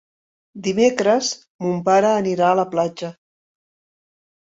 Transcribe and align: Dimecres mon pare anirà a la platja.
Dimecres 0.67 1.29
mon 1.67 1.85
pare 1.91 2.11
anirà 2.25 2.51
a 2.51 2.59
la 2.63 2.69
platja. 2.75 3.15